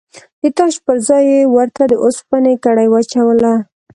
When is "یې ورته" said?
1.33-1.83